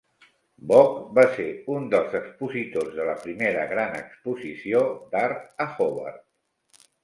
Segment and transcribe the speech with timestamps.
[0.69, 4.85] Bock va ser un dels expositors de la primera gran exposició
[5.15, 6.87] d'art a Hobart.